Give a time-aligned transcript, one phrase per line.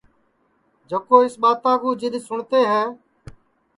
[0.89, 2.83] جکو اِس ٻاتا کُو جِدؔ سُٹؔتے ہے